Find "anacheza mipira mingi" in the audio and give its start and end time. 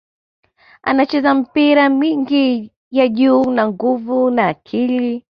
0.83-2.71